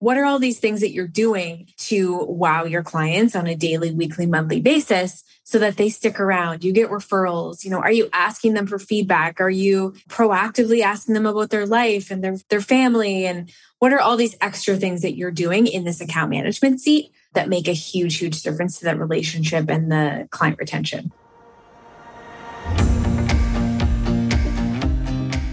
[0.00, 3.92] what are all these things that you're doing to wow your clients on a daily,
[3.92, 6.64] weekly, monthly basis so that they stick around?
[6.64, 7.64] You get referrals.
[7.64, 9.42] You know, are you asking them for feedback?
[9.42, 13.26] Are you proactively asking them about their life and their, their family?
[13.26, 17.12] And what are all these extra things that you're doing in this account management seat
[17.34, 21.12] that make a huge, huge difference to that relationship and the client retention?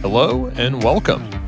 [0.01, 1.36] Hello and welcome.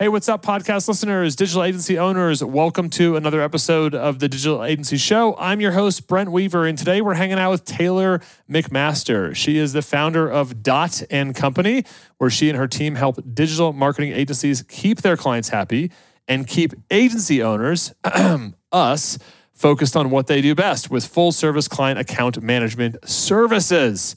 [0.00, 2.42] Hey, what's up, podcast listeners, digital agency owners?
[2.42, 5.36] Welcome to another episode of the Digital Agency Show.
[5.36, 9.36] I'm your host, Brent Weaver, and today we're hanging out with Taylor McMaster.
[9.36, 11.84] She is the founder of Dot and Company,
[12.16, 15.92] where she and her team help digital marketing agencies keep their clients happy
[16.26, 17.92] and keep agency owners,
[18.72, 19.18] us,
[19.52, 24.16] focused on what they do best with full service client account management services.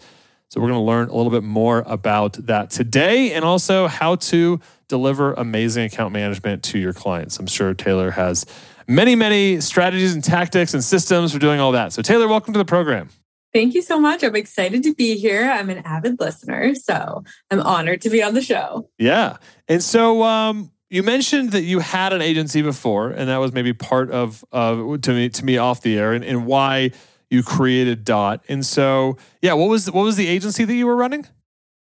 [0.53, 4.17] So, we're going to learn a little bit more about that today and also how
[4.17, 7.39] to deliver amazing account management to your clients.
[7.39, 8.45] I'm sure Taylor has
[8.87, 11.91] many, many strategies and tactics and systems for doing all that.
[11.91, 13.09] So, Taylor, welcome to the program.
[13.51, 14.21] Thank you so much.
[14.21, 15.49] I'm excited to be here.
[15.49, 18.87] I'm an avid listener, so I'm honored to be on the show.
[18.99, 19.37] Yeah.
[19.67, 23.73] And so, um, you mentioned that you had an agency before, and that was maybe
[23.73, 26.91] part of uh, to me to me off the air, and, and why
[27.33, 28.43] you created Dot.
[28.47, 31.27] And so, yeah, what was what was the agency that you were running?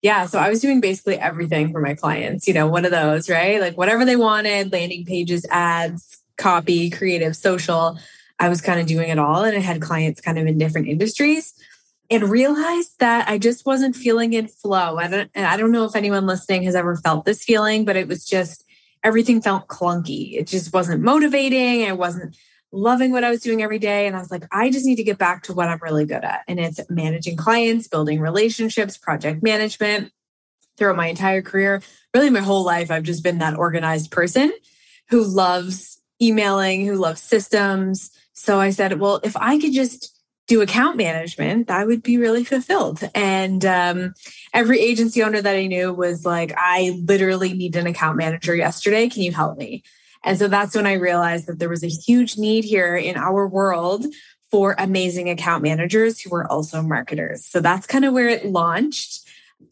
[0.01, 3.29] Yeah, so I was doing basically everything for my clients, you know, one of those,
[3.29, 3.59] right?
[3.59, 7.97] Like whatever they wanted, landing pages, ads, copy, creative, social.
[8.39, 10.89] I was kind of doing it all and I had clients kind of in different
[10.89, 11.53] industries
[12.12, 14.97] and realized that I just wasn't feeling in flow.
[14.97, 18.07] I don't I don't know if anyone listening has ever felt this feeling, but it
[18.07, 18.63] was just
[19.03, 20.33] everything felt clunky.
[20.33, 21.88] It just wasn't motivating.
[21.88, 22.35] I wasn't
[22.75, 24.08] loving what I was doing every day.
[24.08, 26.24] And I was like, I just need to get back to what I'm really good
[26.24, 26.41] at.
[26.47, 30.12] And it's managing clients, building relationships, project management.
[30.78, 31.81] Throughout my entire career,
[32.13, 34.52] really my whole life, I've just been that organized person
[35.09, 38.12] who loves emailing, who loves systems.
[38.34, 40.12] So I said, well, if I could just
[40.47, 43.02] do account management, I would be really fulfilled.
[43.16, 44.13] And um,
[44.53, 49.09] every agency owner that I knew was like, I literally need an account manager yesterday.
[49.09, 49.84] Can you help me?
[50.25, 53.47] And so that's when I realized that there was a huge need here in our
[53.47, 54.06] world
[54.52, 57.46] for amazing account managers who were also marketers.
[57.46, 59.22] So that's kind of where it launched.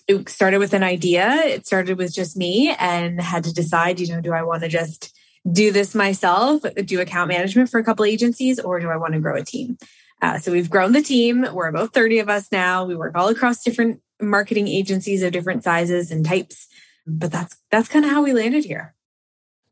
[0.08, 1.30] It started with an idea.
[1.46, 4.70] It started with just me and had to decide, you know, do I want to
[4.70, 5.18] just
[5.52, 9.20] do this myself, do account management for a couple agencies, or do I want to
[9.20, 9.78] grow a team?
[10.22, 11.46] Uh, so we've grown the team.
[11.52, 12.86] We're about 30 of us now.
[12.86, 16.68] We work all across different marketing agencies of different sizes and types.
[17.06, 18.96] But that's that's kind of how we landed here.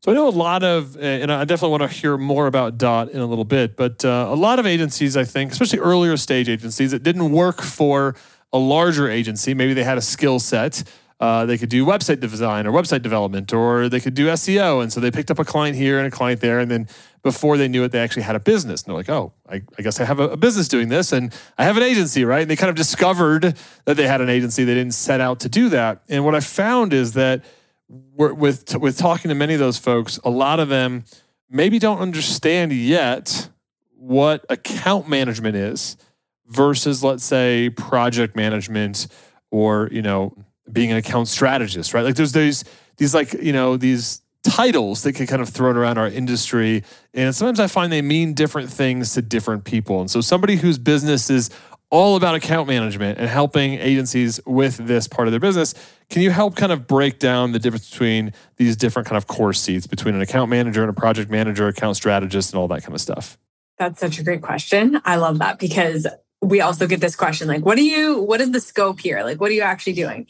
[0.04, 3.10] So I know a lot of, and I definitely want to hear more about Dot
[3.10, 6.48] in a little bit, but uh, a lot of agencies, I think, especially earlier stage
[6.48, 8.16] agencies, that didn't work for
[8.52, 9.54] a larger agency.
[9.54, 10.82] Maybe they had a skill set.
[11.20, 14.82] Uh, they could do website design or website development, or they could do SEO.
[14.82, 16.58] And so they picked up a client here and a client there.
[16.58, 16.88] And then
[17.22, 18.82] before they knew it, they actually had a business.
[18.82, 21.32] And they're like, oh, I, I guess I have a, a, business doing this and
[21.56, 22.42] I have an agency, right?
[22.42, 24.64] And they kind of discovered that they had an agency.
[24.64, 26.02] They didn't set out to do that.
[26.08, 27.44] And what I found is that
[28.16, 31.04] with with talking to many of those folks, a lot of them
[31.50, 33.48] maybe don't understand yet
[33.96, 35.96] what account management is
[36.46, 39.06] versus let's say project management
[39.50, 40.34] or you know
[40.70, 42.04] being an account strategist right?
[42.04, 42.64] Like there's these
[42.96, 46.82] these like you know these titles that get kind of thrown around our industry
[47.14, 50.00] and sometimes i find they mean different things to different people.
[50.00, 51.50] And so somebody whose business is
[51.92, 55.74] all about account management and helping agencies with this part of their business.
[56.08, 59.52] Can you help kind of break down the difference between these different kind of core
[59.52, 62.94] seats between an account manager and a project manager, account strategist, and all that kind
[62.94, 63.36] of stuff?
[63.78, 65.02] That's such a great question.
[65.04, 66.06] I love that because
[66.40, 69.22] we also get this question like, what do you, what is the scope here?
[69.22, 70.26] Like, what are you actually doing?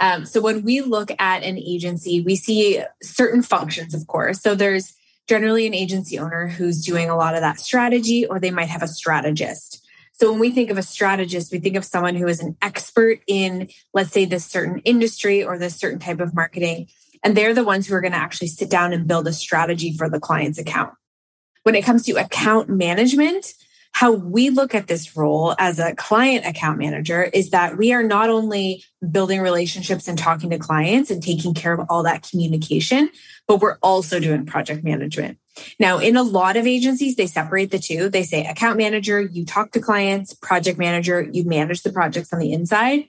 [0.00, 4.40] Um, so when we look at an agency, we see certain functions, of course.
[4.40, 4.94] So there's
[5.28, 8.82] generally an agency owner who's doing a lot of that strategy, or they might have
[8.82, 9.81] a strategist.
[10.22, 13.18] So when we think of a strategist, we think of someone who is an expert
[13.26, 16.86] in, let's say, this certain industry or this certain type of marketing.
[17.24, 19.96] And they're the ones who are going to actually sit down and build a strategy
[19.96, 20.94] for the client's account.
[21.64, 23.52] When it comes to account management,
[23.92, 28.02] how we look at this role as a client account manager is that we are
[28.02, 33.10] not only building relationships and talking to clients and taking care of all that communication,
[33.46, 35.38] but we're also doing project management.
[35.78, 38.08] Now, in a lot of agencies, they separate the two.
[38.08, 42.38] They say account manager, you talk to clients, project manager, you manage the projects on
[42.38, 43.04] the inside.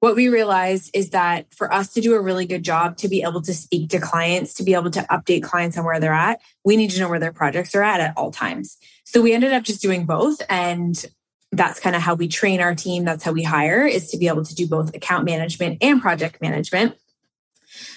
[0.00, 3.22] What we realized is that for us to do a really good job to be
[3.22, 6.40] able to speak to clients, to be able to update clients on where they're at,
[6.64, 8.78] we need to know where their projects are at at all times.
[9.04, 10.40] So we ended up just doing both.
[10.48, 11.04] And
[11.50, 13.04] that's kind of how we train our team.
[13.04, 16.40] That's how we hire is to be able to do both account management and project
[16.40, 16.96] management.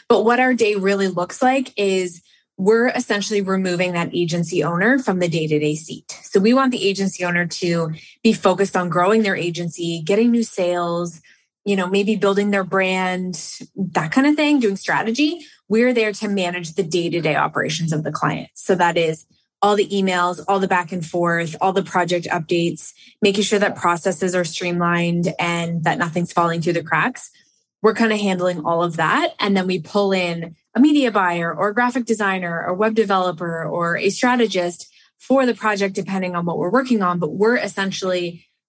[0.07, 2.23] But what our day really looks like is
[2.57, 6.19] we're essentially removing that agency owner from the day to day seat.
[6.23, 7.91] So we want the agency owner to
[8.23, 11.21] be focused on growing their agency, getting new sales,
[11.65, 15.39] you know, maybe building their brand, that kind of thing, doing strategy.
[15.67, 18.49] We're there to manage the day to day operations of the client.
[18.55, 19.25] So that is
[19.61, 23.75] all the emails, all the back and forth, all the project updates, making sure that
[23.75, 27.29] processes are streamlined and that nothing's falling through the cracks.
[27.83, 29.33] We're kind of handling all of that.
[29.39, 33.63] And then we pull in a media buyer or a graphic designer or web developer
[33.63, 34.87] or a strategist
[35.19, 37.19] for the project, depending on what we're working on.
[37.19, 38.47] But we're essentially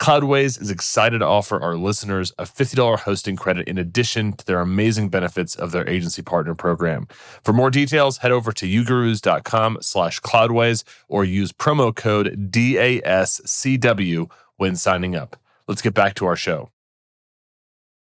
[0.00, 4.60] Cloudways is excited to offer our listeners a $50 hosting credit in addition to their
[4.60, 7.06] amazing benefits of their agency partner program.
[7.44, 14.74] For more details, head over to ugurus.com slash cloudways or use promo code DASCW when
[14.74, 15.36] signing up.
[15.68, 16.70] Let's get back to our show.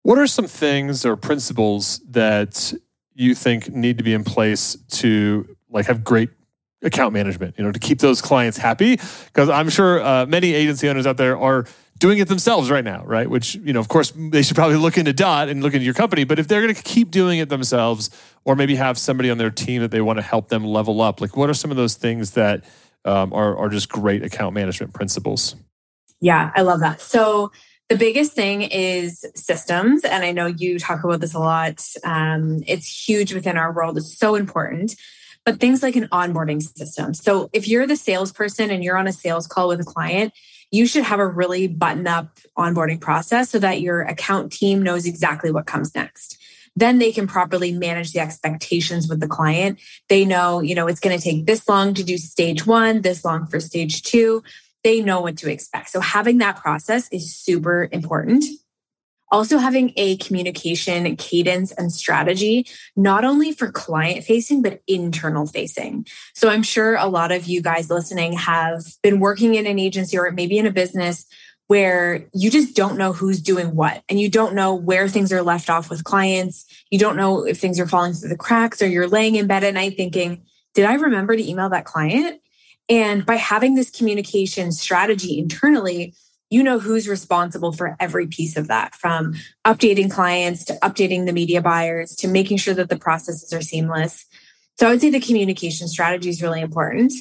[0.01, 2.73] What are some things or principles that
[3.13, 6.31] you think need to be in place to like have great
[6.83, 8.97] account management, you know, to keep those clients happy.
[9.25, 11.65] Because I'm sure uh, many agency owners out there are
[11.97, 13.29] doing it themselves right now, right?
[13.29, 15.93] Which, you know, of course, they should probably look into Dot and look into your
[15.93, 16.23] company.
[16.23, 18.09] But if they're going to keep doing it themselves,
[18.43, 21.21] or maybe have somebody on their team that they want to help them level up,
[21.21, 22.63] like what are some of those things that
[23.05, 25.55] um, are, are just great account management principles?
[26.21, 27.01] Yeah, I love that.
[27.01, 27.51] So,
[27.87, 30.03] the biggest thing is systems.
[30.03, 31.87] And I know you talk about this a lot.
[32.03, 34.95] Um, it's huge within our world, it's so important
[35.45, 37.13] but things like an onboarding system.
[37.13, 40.33] So if you're the salesperson and you're on a sales call with a client,
[40.71, 45.05] you should have a really button up onboarding process so that your account team knows
[45.05, 46.41] exactly what comes next.
[46.75, 49.79] Then they can properly manage the expectations with the client.
[50.09, 53.23] They know, you know, it's going to take this long to do stage one, this
[53.23, 54.43] long for stage two.
[54.83, 55.89] They know what to expect.
[55.89, 58.43] So having that process is super important
[59.31, 66.05] also having a communication cadence and strategy, not only for client facing, but internal facing.
[66.33, 70.17] So I'm sure a lot of you guys listening have been working in an agency
[70.17, 71.25] or maybe in a business
[71.67, 75.41] where you just don't know who's doing what and you don't know where things are
[75.41, 76.65] left off with clients.
[76.91, 79.63] You don't know if things are falling through the cracks or you're laying in bed
[79.63, 80.43] at night thinking,
[80.75, 82.39] did I remember to email that client?
[82.87, 86.13] And by having this communication strategy internally,
[86.55, 89.35] you know who's responsible for every piece of that from
[89.65, 94.25] updating clients to updating the media buyers to making sure that the processes are seamless.
[94.79, 97.11] So I would say the communication strategy is really important.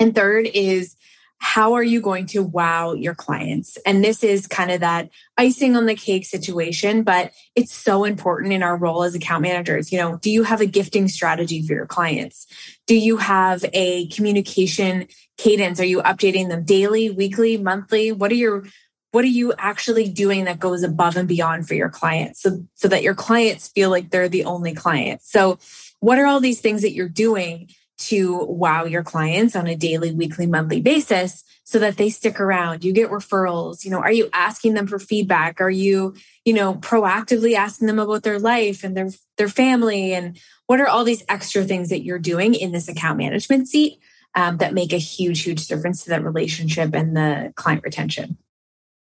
[0.00, 0.96] And third is
[1.44, 3.76] how are you going to wow your clients?
[3.84, 8.52] And this is kind of that icing on the cake situation, but it's so important
[8.52, 9.90] in our role as account managers.
[9.90, 12.46] You know, do you have a gifting strategy for your clients?
[12.86, 15.80] Do you have a communication cadence?
[15.80, 18.12] Are you updating them daily, weekly, monthly?
[18.12, 18.64] What are your
[19.10, 22.86] what are you actually doing that goes above and beyond for your clients so so
[22.86, 25.20] that your clients feel like they're the only client?
[25.22, 25.58] So
[25.98, 27.68] what are all these things that you're doing
[27.98, 32.84] to wow your clients on a daily, weekly, monthly basis so that they stick around.
[32.84, 33.84] You get referrals.
[33.84, 35.60] You know, are you asking them for feedback?
[35.60, 40.38] Are you, you know, proactively asking them about their life and their their family and
[40.66, 43.98] what are all these extra things that you're doing in this account management seat
[44.34, 48.38] um, that make a huge, huge difference to that relationship and the client retention?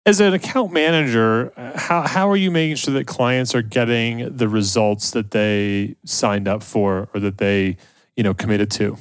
[0.05, 4.48] As an account manager, how, how are you making sure that clients are getting the
[4.48, 7.77] results that they signed up for or that they
[8.20, 8.98] you know committed to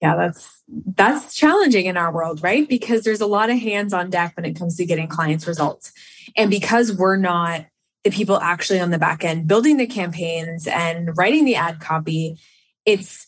[0.00, 0.62] yeah that's
[0.94, 4.46] that's challenging in our world right because there's a lot of hands on deck when
[4.46, 5.92] it comes to getting clients results
[6.36, 7.66] and because we're not
[8.04, 12.38] the people actually on the back end building the campaigns and writing the ad copy
[12.86, 13.26] it's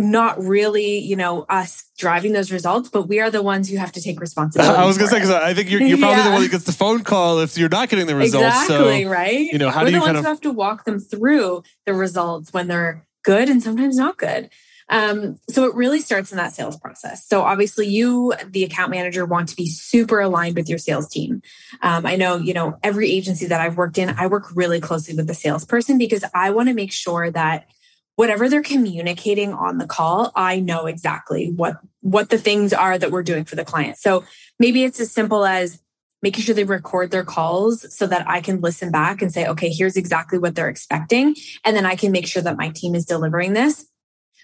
[0.00, 3.92] not really, you know, us driving those results, but we are the ones who have
[3.92, 4.74] to take responsibility.
[4.74, 6.64] I was going to say, because I think you're, you're probably the one that gets
[6.64, 8.62] the phone call if you're not getting the results.
[8.62, 9.38] Exactly, So, right?
[9.38, 11.64] you know, how We're do the you ones of, who have to walk them through
[11.84, 14.50] the results when they're good and sometimes not good.
[14.90, 17.26] Um, so it really starts in that sales process.
[17.26, 21.42] So obviously, you, the account manager, want to be super aligned with your sales team.
[21.80, 25.14] Um, I know, you know, every agency that I've worked in, I work really closely
[25.14, 27.68] with the salesperson because I want to make sure that
[28.16, 33.12] whatever they're communicating on the call, I know exactly what what the things are that
[33.12, 33.96] we're doing for the client.
[33.96, 34.24] So
[34.58, 35.80] maybe it's as simple as
[36.22, 39.70] making sure they record their calls so that I can listen back and say, okay,
[39.70, 41.34] here's exactly what they're expecting.
[41.64, 43.86] And then I can make sure that my team is delivering this.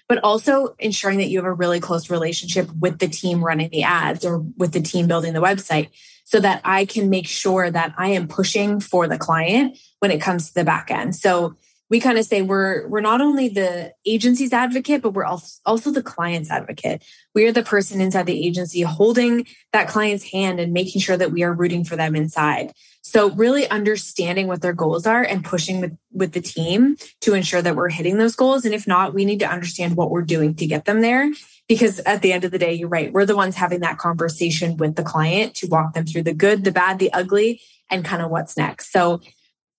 [0.09, 3.83] But also ensuring that you have a really close relationship with the team running the
[3.83, 5.89] ads or with the team building the website
[6.23, 10.21] so that I can make sure that I am pushing for the client when it
[10.21, 11.15] comes to the back end.
[11.15, 11.57] So
[11.89, 16.03] we kind of say we're we're not only the agency's advocate but we're also the
[16.03, 17.03] client's advocate.
[17.33, 21.31] We are the person inside the agency holding that client's hand and making sure that
[21.31, 22.73] we are rooting for them inside.
[23.01, 27.61] So really understanding what their goals are and pushing with with the team to ensure
[27.61, 28.65] that we're hitting those goals.
[28.65, 31.31] And if not we need to understand what we're doing to get them there.
[31.69, 34.77] Because at the end of the day you're right we're the ones having that conversation
[34.77, 38.21] with the client to walk them through the good the bad the ugly and kind
[38.21, 38.91] of what's next.
[38.91, 39.21] So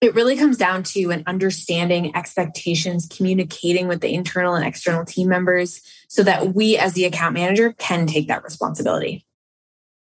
[0.00, 5.28] it really comes down to an understanding expectations, communicating with the internal and external team
[5.28, 9.24] members so that we, as the account manager, can take that responsibility.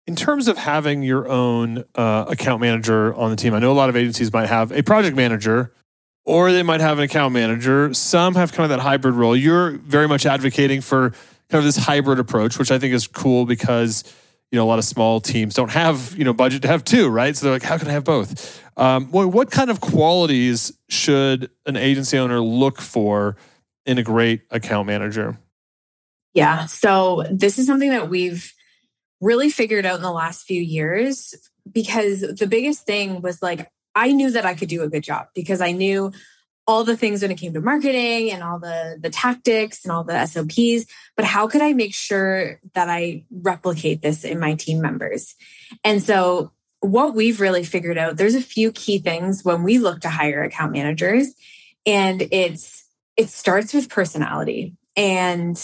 [0.07, 3.75] in terms of having your own uh, account manager on the team, I know a
[3.75, 5.73] lot of agencies might have a project manager
[6.25, 7.93] or they might have an account manager.
[7.95, 9.37] Some have kind of that hybrid role.
[9.37, 11.11] You're very much advocating for
[11.51, 14.05] kind of this hybrid approach, which I think is cool because
[14.53, 17.09] you know a lot of small teams don't have you know budget to have two,
[17.09, 17.35] right?
[17.35, 18.63] So they're like, how can I have both?
[18.77, 23.37] Um, what, what kind of qualities should an agency owner look for
[23.87, 25.39] in a great account manager?
[26.35, 26.67] Yeah.
[26.67, 28.53] So this is something that we've
[29.21, 31.35] really figured out in the last few years
[31.71, 35.27] because the biggest thing was like, I knew that I could do a good job
[35.35, 36.13] because I knew
[36.67, 40.05] all the things when it came to marketing and all the the tactics and all
[40.05, 44.81] the SOPs, but how could I make sure that I replicate this in my team
[44.81, 45.35] members?
[45.85, 50.01] And so what we've really figured out, there's a few key things when we look
[50.01, 51.33] to hire account managers
[51.87, 52.85] and it's
[53.17, 54.75] it starts with personality.
[54.97, 55.57] And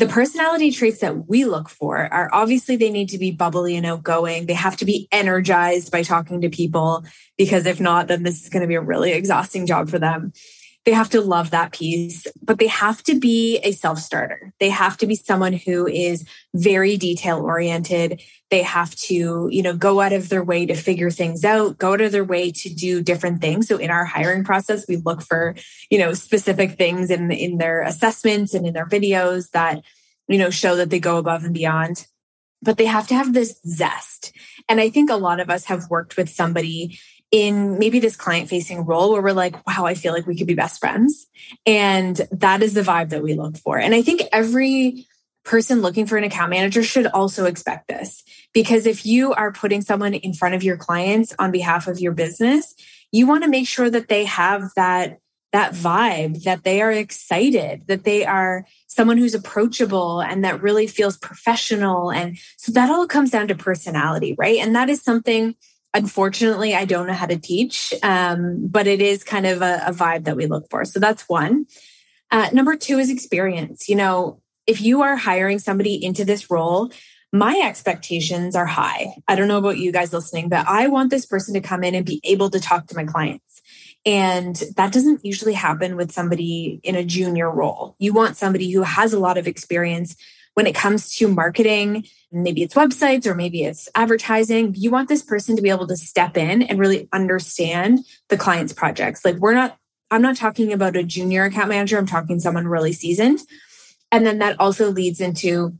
[0.00, 3.84] the personality traits that we look for are obviously they need to be bubbly and
[3.84, 4.46] outgoing.
[4.46, 7.04] They have to be energized by talking to people
[7.36, 10.32] because if not, then this is going to be a really exhausting job for them.
[10.86, 14.52] They have to love that piece, but they have to be a self starter.
[14.60, 18.22] They have to be someone who is very detail oriented.
[18.50, 21.92] They have to, you know, go out of their way to figure things out, go
[21.92, 23.68] out of their way to do different things.
[23.68, 25.54] So in our hiring process, we look for,
[25.90, 29.82] you know, specific things in in their assessments and in their videos that,
[30.28, 32.06] you know, show that they go above and beyond.
[32.62, 34.32] But they have to have this zest.
[34.68, 36.98] And I think a lot of us have worked with somebody
[37.30, 40.46] in maybe this client facing role where we're like, wow, I feel like we could
[40.46, 41.26] be best friends.
[41.64, 43.78] And that is the vibe that we look for.
[43.78, 45.06] And I think every
[45.44, 48.22] person looking for an account manager should also expect this
[48.52, 52.12] because if you are putting someone in front of your clients on behalf of your
[52.12, 52.74] business,
[53.12, 55.18] you want to make sure that they have that
[55.52, 60.86] that vibe that they are excited that they are someone who's approachable and that really
[60.86, 65.56] feels professional and so that all comes down to personality right and that is something
[65.94, 69.92] unfortunately i don't know how to teach um, but it is kind of a, a,
[69.92, 70.84] vibe that we look for.
[70.84, 71.66] So that's one.
[72.30, 73.88] Uh, number two is experience.
[73.88, 76.92] You know if you are hiring somebody into this role
[77.32, 79.14] my expectations are high.
[79.28, 81.94] I don't know about you guys listening but i want this person to come in
[81.94, 83.62] and be able to talk to my clients.
[84.06, 87.96] And that doesn't usually happen with somebody in a junior role.
[87.98, 90.16] You want somebody who has a lot of experience
[90.60, 95.22] when it comes to marketing, maybe it's websites or maybe it's advertising, you want this
[95.22, 99.24] person to be able to step in and really understand the client's projects.
[99.24, 99.78] Like we're not,
[100.10, 103.38] I'm not talking about a junior account manager, I'm talking someone really seasoned.
[104.12, 105.78] And then that also leads into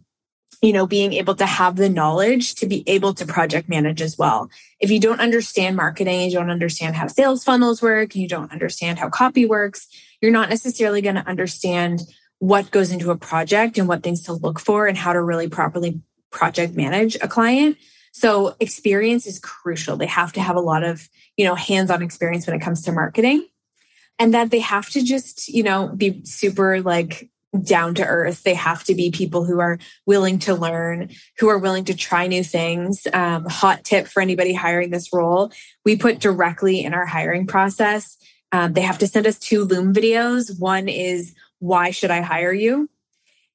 [0.63, 4.19] you know being able to have the knowledge to be able to project manage as
[4.19, 8.53] well if you don't understand marketing you don't understand how sales funnels work you don't
[8.53, 9.87] understand how copy works
[10.21, 12.03] you're not necessarily going to understand
[12.41, 15.49] what goes into a project and what things to look for and how to really
[15.49, 16.01] properly
[16.33, 17.77] project manage a client.
[18.13, 19.97] So experience is crucial.
[19.97, 22.93] They have to have a lot of, you know, hands-on experience when it comes to
[22.93, 23.47] marketing.
[24.19, 27.31] And that they have to just, you know, be super like
[27.63, 28.43] down to earth.
[28.43, 32.27] They have to be people who are willing to learn, who are willing to try
[32.27, 33.07] new things.
[33.13, 35.53] Um, hot tip for anybody hiring this role:
[35.85, 38.17] we put directly in our hiring process.
[38.53, 40.59] Um, they have to send us two Loom videos.
[40.59, 42.91] One is why should I hire you?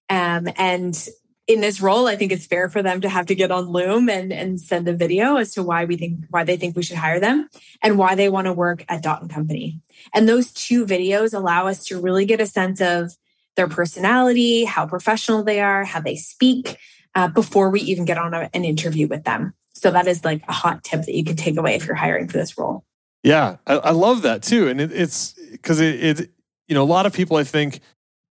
[0.10, 1.08] Um, and
[1.48, 4.10] in this role, I think it's fair for them to have to get on Loom
[4.10, 6.98] and, and send a video as to why we think why they think we should
[6.98, 7.50] hire them
[7.84, 9.82] and why they want to work at Dot and Company.
[10.14, 13.12] And those two videos allow us to really get a sense of
[13.56, 16.78] their personality, how professional they are, how they speak
[17.14, 19.54] uh, before we even get on a, an interview with them.
[19.74, 22.28] So that is like a hot tip that you could take away if you're hiring
[22.28, 22.84] for this role.
[23.24, 26.32] Yeah, I, I love that too, and it, it's because it, it,
[26.68, 27.80] you know, a lot of people I think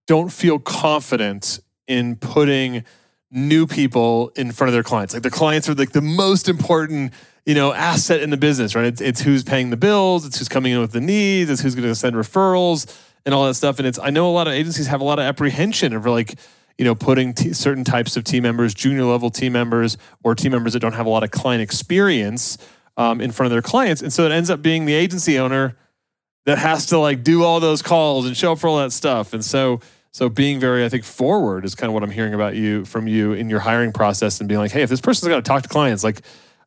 [0.06, 2.84] don't feel confident in putting
[3.30, 5.12] new people in front of their clients.
[5.12, 7.12] Like their clients are like the most important,
[7.44, 8.84] you know, asset in the business, right?
[8.84, 11.74] It's, it's who's paying the bills, it's who's coming in with the needs, it's who's
[11.74, 12.86] going to send referrals
[13.24, 13.78] and all that stuff.
[13.78, 16.38] And it's I know a lot of agencies have a lot of apprehension of like
[16.78, 20.52] you know putting t- certain types of team members, junior level team members, or team
[20.52, 22.58] members that don't have a lot of client experience
[22.96, 25.76] um, in front of their clients, and so it ends up being the agency owner
[26.46, 29.32] that has to like do all those calls and show up for all that stuff,
[29.32, 29.80] and so.
[30.14, 33.08] So being very, I think, forward is kind of what I'm hearing about you from
[33.08, 35.64] you in your hiring process and being like, hey, if this person's going to talk
[35.64, 36.20] to clients, like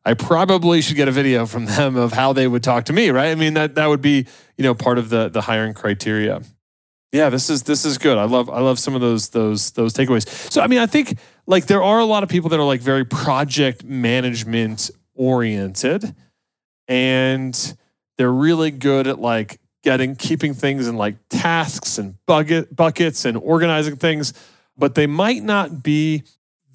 [0.04, 3.08] I probably should get a video from them of how they would talk to me,
[3.08, 3.30] right?
[3.30, 4.26] I mean, that that would be,
[4.58, 6.42] you know, part of the the hiring criteria.
[7.10, 8.18] Yeah, this is this is good.
[8.18, 10.28] I love I love some of those those those takeaways.
[10.52, 12.82] So I mean, I think like there are a lot of people that are like
[12.82, 16.14] very project management oriented
[16.86, 17.74] and
[18.18, 23.36] they're really good at like getting keeping things in like tasks and bucket buckets and
[23.36, 24.32] organizing things,
[24.76, 26.24] but they might not be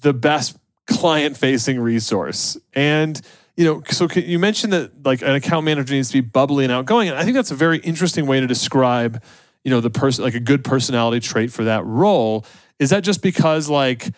[0.00, 0.56] the best
[0.86, 2.56] client facing resource.
[2.74, 3.20] And
[3.56, 6.72] you know, so you mentioned that like an account manager needs to be bubbly and
[6.72, 9.22] outgoing, and I think that's a very interesting way to describe
[9.64, 12.44] you know the person like a good personality trait for that role
[12.78, 14.10] is that just because like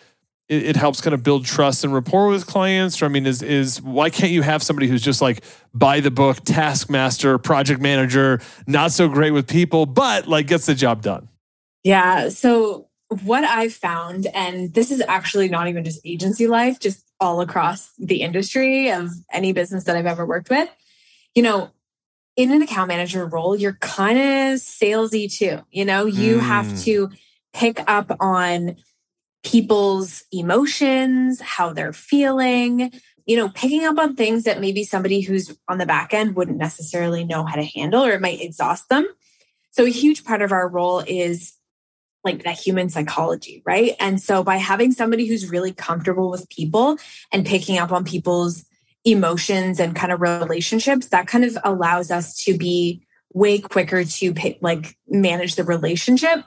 [0.49, 3.41] it, it, helps kind of build trust and rapport with clients or i mean is
[3.41, 8.39] is why can't you have somebody who's just like by the book taskmaster project manager
[8.65, 11.27] not so great with people but like gets the job done
[11.83, 12.87] yeah so
[13.23, 17.91] what i've found and this is actually not even just agency life just all across
[17.97, 20.69] the industry of any business that i've ever worked with
[21.35, 21.71] you know
[22.37, 25.59] in an account manager role, you're kind of salesy too.
[25.71, 26.41] You know, you mm.
[26.41, 27.09] have to
[27.51, 28.77] pick up on
[29.43, 32.91] people's emotions, how they're feeling,
[33.25, 36.57] you know, picking up on things that maybe somebody who's on the back end wouldn't
[36.57, 39.07] necessarily know how to handle or it might exhaust them.
[39.71, 41.53] So, a huge part of our role is
[42.23, 43.95] like that human psychology, right?
[43.99, 46.97] And so, by having somebody who's really comfortable with people
[47.31, 48.65] and picking up on people's
[49.05, 54.33] emotions and kind of relationships, that kind of allows us to be way quicker to
[54.61, 56.43] like manage the relationship.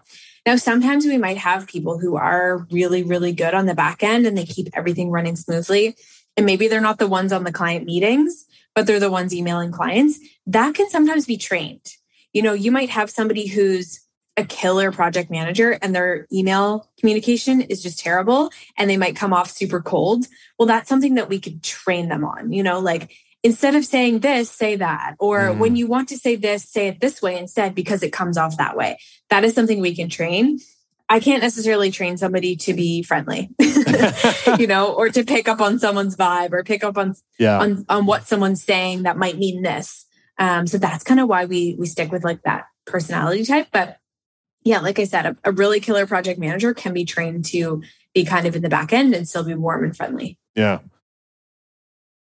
[0.47, 4.27] Now, sometimes we might have people who are really, really good on the back end
[4.27, 5.97] and they keep everything running smoothly.
[6.37, 9.73] And maybe they're not the ones on the client meetings, but they're the ones emailing
[9.73, 10.19] clients.
[10.47, 11.95] That can sometimes be trained.
[12.33, 14.01] You know, you might have somebody who's
[14.37, 19.33] a killer project manager and their email communication is just terrible and they might come
[19.33, 20.27] off super cold.
[20.59, 24.21] Well, that's something that we could train them on, you know, like instead of saying
[24.21, 25.15] this, say that.
[25.19, 25.59] Or mm.
[25.59, 28.57] when you want to say this, say it this way instead because it comes off
[28.59, 28.99] that way.
[29.31, 30.59] That is something we can train.
[31.09, 33.51] I can't necessarily train somebody to be friendly,
[34.59, 37.59] you know, or to pick up on someone's vibe or pick up on, yeah.
[37.59, 40.07] on, on what someone's saying that might mean this.
[40.39, 43.69] Um, so that's kind of why we we stick with like that personality type.
[43.73, 43.99] But
[44.63, 47.83] yeah, like I said, a, a, really killer project manager can be trained to
[48.15, 50.39] be kind of in the back end and still be warm and friendly.
[50.55, 50.79] Yeah.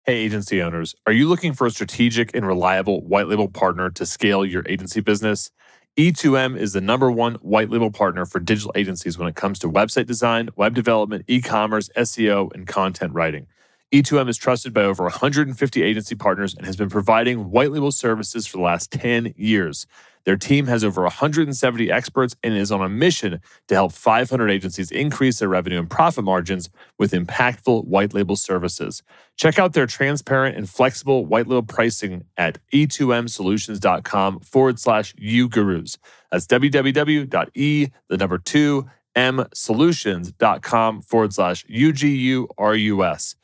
[0.06, 4.06] Hey, agency owners, are you looking for a strategic and reliable white label partner to
[4.06, 5.50] scale your agency business?
[5.98, 9.68] E2M is the number one white label partner for digital agencies when it comes to
[9.70, 13.46] website design, web development, e commerce, SEO, and content writing.
[13.92, 18.46] E2M is trusted by over 150 agency partners and has been providing white label services
[18.46, 19.86] for the last 10 years.
[20.24, 24.90] Their team has over 170 experts and is on a mission to help 500 agencies
[24.90, 29.02] increase their revenue and profit margins with impactful white label services.
[29.36, 35.96] Check out their transparent and flexible white label pricing at e2msolutions.com forward slash ugurus.
[36.30, 43.34] That's www.e, the number two, m solutions.com forward slash UGURUS.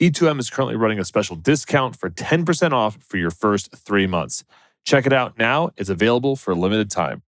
[0.00, 4.44] E2M is currently running a special discount for 10% off for your first three months.
[4.86, 5.70] Check it out now.
[5.76, 7.22] It's available for a limited time.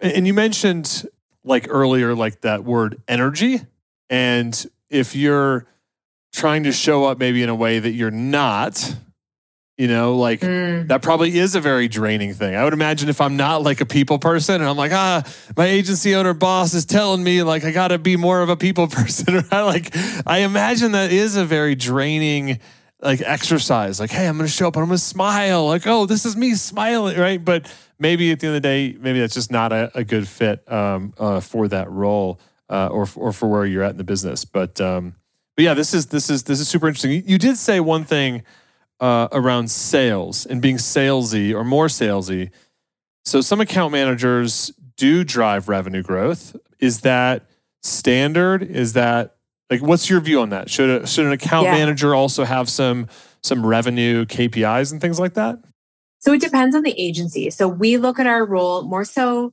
[0.00, 1.06] And you mentioned
[1.44, 3.60] like earlier, like that word energy.
[4.08, 5.66] And if you're
[6.32, 8.96] trying to show up maybe in a way that you're not,
[9.76, 10.88] you know, like mm.
[10.88, 12.54] that probably is a very draining thing.
[12.54, 15.22] I would imagine if I'm not like a people person and I'm like, ah,
[15.56, 18.56] my agency owner boss is telling me like I got to be more of a
[18.56, 19.44] people person.
[19.50, 19.94] I like,
[20.26, 22.60] I imagine that is a very draining
[23.04, 26.24] like exercise like hey i'm gonna show up and i'm gonna smile like oh this
[26.24, 29.52] is me smiling right but maybe at the end of the day maybe that's just
[29.52, 33.66] not a, a good fit um, uh, for that role uh, or or for where
[33.66, 34.44] you're at in the business.
[34.44, 35.14] But um,
[35.56, 37.12] but yeah, this is this is this is super interesting.
[37.12, 38.42] You, you did say one thing
[39.00, 42.50] uh, around sales and being salesy or more salesy.
[43.24, 46.56] So some account managers do drive revenue growth.
[46.78, 47.46] Is that
[47.82, 48.62] standard?
[48.62, 49.36] Is that
[49.70, 50.70] like what's your view on that?
[50.70, 51.72] Should a, should an account Yeah.
[51.72, 53.08] manager also have some
[53.42, 55.58] some revenue KPIs and things like that?
[56.20, 57.50] So it depends on the agency.
[57.50, 59.52] So we look at our role more so,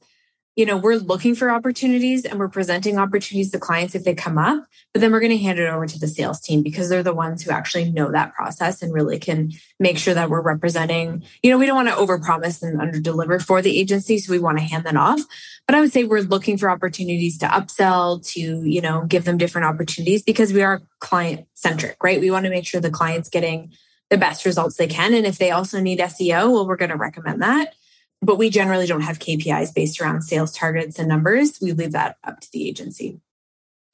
[0.55, 4.37] you know, we're looking for opportunities and we're presenting opportunities to clients if they come
[4.37, 7.03] up, but then we're going to hand it over to the sales team because they're
[7.03, 11.23] the ones who actually know that process and really can make sure that we're representing,
[11.41, 14.17] you know, we don't want to overpromise and underdeliver for the agency.
[14.17, 15.21] So we want to hand that off.
[15.67, 19.37] But I would say we're looking for opportunities to upsell, to, you know, give them
[19.37, 22.19] different opportunities because we are client centric, right?
[22.19, 23.71] We want to make sure the client's getting
[24.09, 25.13] the best results they can.
[25.13, 27.73] And if they also need SEO, well, we're going to recommend that.
[28.21, 31.59] But we generally don't have KPIs based around sales targets and numbers.
[31.61, 33.19] We leave that up to the agency.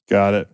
[0.08, 0.48] Got it.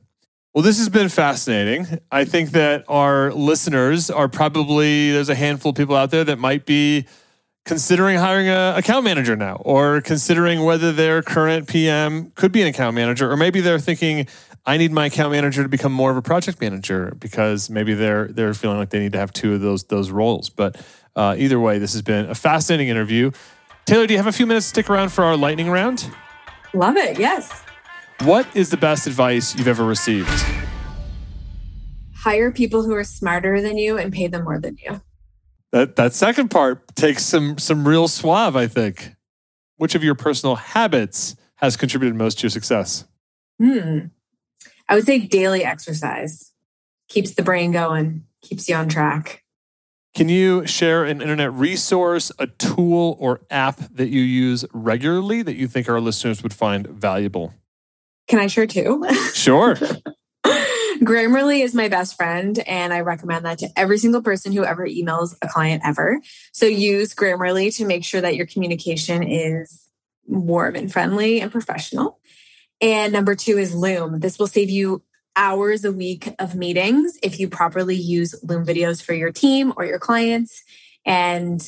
[0.52, 1.98] Well, this has been fascinating.
[2.12, 6.38] I think that our listeners are probably, there's a handful of people out there that
[6.38, 7.06] might be
[7.64, 12.68] considering hiring a account manager now or considering whether their current PM could be an
[12.68, 14.28] account manager or maybe they're thinking
[14.66, 18.28] I need my account manager to become more of a project manager because maybe they're
[18.28, 20.48] they're feeling like they need to have two of those those roles.
[20.48, 20.80] But
[21.14, 23.30] uh, either way, this has been a fascinating interview.
[23.86, 26.10] Taylor, do you have a few minutes to stick around for our lightning round?
[26.72, 27.18] Love it.
[27.18, 27.64] Yes.
[28.22, 30.28] What is the best advice you've ever received?
[32.14, 35.02] Hire people who are smarter than you and pay them more than you.
[35.72, 39.12] That that second part takes some some real suave, I think.
[39.76, 43.04] Which of your personal habits has contributed most to your success?
[43.60, 44.06] Hmm.
[44.88, 46.52] I would say daily exercise
[47.08, 49.43] keeps the brain going, keeps you on track.
[50.14, 55.56] Can you share an internet resource, a tool, or app that you use regularly that
[55.56, 57.52] you think our listeners would find valuable?
[58.28, 59.04] Can I share two?
[59.34, 59.74] Sure.
[61.00, 64.86] Grammarly is my best friend, and I recommend that to every single person who ever
[64.86, 66.20] emails a client ever.
[66.52, 69.90] So use Grammarly to make sure that your communication is
[70.26, 72.20] warm and friendly and professional.
[72.80, 74.20] And number two is Loom.
[74.20, 75.02] This will save you
[75.36, 79.84] hours a week of meetings if you properly use Loom videos for your team or
[79.84, 80.62] your clients.
[81.04, 81.60] And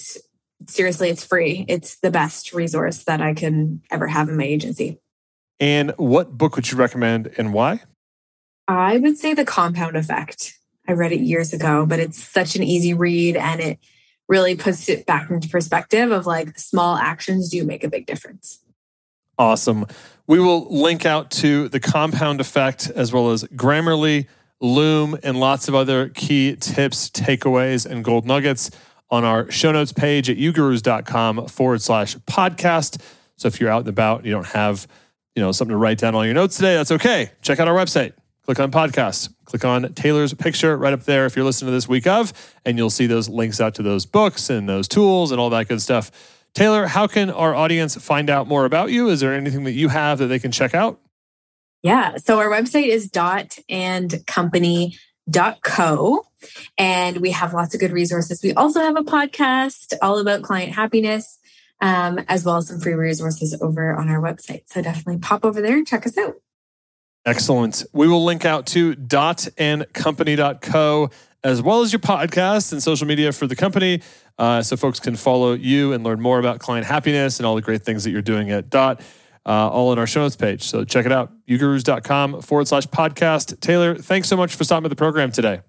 [0.67, 1.65] seriously, it's free.
[1.69, 4.99] It's the best resource that I can ever have in my agency.
[5.59, 7.81] and what book would you recommend and why?
[8.69, 10.55] I would say The Compound Effect.
[10.89, 13.79] I read it years ago, but it's such an easy read and it
[14.29, 18.61] really puts it back into perspective of like small actions do make a big difference.
[19.39, 19.87] Awesome.
[20.27, 24.27] We will link out to the compound effect as well as Grammarly,
[24.61, 28.71] Loom, and lots of other key tips, takeaways, and gold nuggets
[29.11, 33.01] on our show notes page at ugurus.com forward slash podcast.
[33.37, 34.89] So if you're out and about, and you don't have,
[35.35, 37.31] you know, something to write down on your notes today, that's okay.
[37.43, 38.15] Check out our website.
[38.47, 39.29] Click on podcast.
[39.45, 42.33] Click on Taylor's picture right up there if you're listening to this week of,
[42.65, 45.69] and you'll see those links out to those books and those tools and all that
[45.69, 46.11] good stuff.
[46.57, 49.11] Taylor, how can our audience find out more about you?
[49.11, 50.99] Is there anything that you have that they can check out?
[51.83, 52.17] Yeah.
[52.17, 54.97] So our website is dot and company
[55.29, 56.25] dot co
[56.79, 58.43] and we have lots of good resources.
[58.43, 61.39] We also have a podcast all about client happiness,
[61.83, 64.63] um, as well as some free resources over on our website.
[64.65, 66.37] So definitely pop over there and check us out.
[67.27, 67.85] Excellent.
[67.93, 71.11] We will link out to dot and company.co
[71.47, 74.03] as well as your podcast and social media for the company.
[74.37, 77.63] Uh, so folks can follow you and learn more about client happiness and all the
[77.63, 79.01] great things that you're doing at Dot,
[79.47, 80.65] uh, all in our show notes page.
[80.65, 83.61] So check it out, ugurus.com forward slash podcast.
[83.61, 85.61] Taylor, thanks so much for stopping by the program today.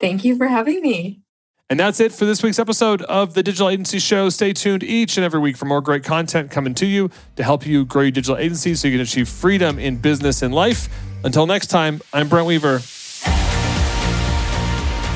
[0.00, 1.20] Thank you for having me.
[1.68, 4.30] And that's it for this week's episode of the Digital Agency Show.
[4.30, 7.66] Stay tuned each and every week for more great content coming to you to help
[7.66, 10.88] you grow your digital agency so you can achieve freedom in business and life.
[11.22, 12.80] Until next time, I'm Brent Weaver.